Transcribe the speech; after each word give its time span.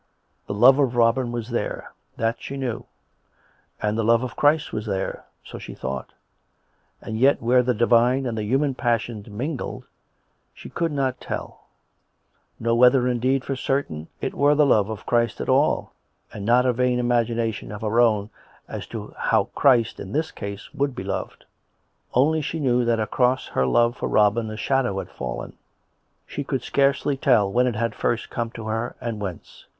The 0.47 0.55
love 0.55 0.79
of 0.79 0.95
Robin 0.95 1.31
was 1.31 1.51
there— 1.51 1.93
that 2.17 2.41
she 2.41 2.57
knew; 2.57 2.85
and 3.79 3.95
the 3.95 4.03
love 4.03 4.23
of 4.23 4.35
Christ 4.35 4.73
was 4.73 4.87
there— 4.87 5.25
so 5.45 5.59
she 5.59 5.75
thought; 5.75 6.11
and 7.01 7.19
yet 7.19 7.39
where 7.39 7.61
the 7.61 7.75
divine 7.75 8.25
and 8.25 8.35
the 8.35 8.43
human 8.43 8.73
passion 8.73 9.23
mingled, 9.29 9.85
she 10.55 10.69
could 10.71 10.91
not 10.91 11.21
tell; 11.21 11.67
nor 12.59 12.73
whether, 12.79 13.07
indeed, 13.07 13.45
for 13.45 13.55
certain, 13.55 14.07
it 14.21 14.33
were 14.33 14.55
the 14.55 14.65
love 14.65 14.89
of 14.89 15.05
Christ 15.05 15.39
at 15.39 15.49
all, 15.49 15.93
and 16.33 16.43
not 16.47 16.65
a 16.65 16.73
vain 16.73 16.97
imagination 16.97 17.71
of 17.71 17.81
her 17.81 17.99
own 18.01 18.31
as 18.67 18.87
to 18.87 19.13
how 19.15 19.49
Christ, 19.53 19.99
in 19.99 20.13
this 20.13 20.31
case, 20.31 20.73
would 20.73 20.95
be 20.95 21.03
loved. 21.03 21.45
Only 22.15 22.41
she 22.41 22.59
knew 22.59 22.83
that 22.85 22.99
across 22.99 23.45
her 23.49 23.67
love 23.67 23.97
for 23.97 24.09
Robin 24.09 24.49
a 24.49 24.57
shadow 24.57 24.97
had 24.97 25.11
fallen; 25.11 25.57
she 26.25 26.43
could 26.43 26.63
scarcely 26.63 27.15
tell 27.17 27.53
when 27.53 27.67
it 27.67 27.75
had 27.75 27.93
first 27.93 28.31
come 28.31 28.49
to 28.57 28.65
her, 28.65 28.95
and 28.99 29.21
whence. 29.21 29.67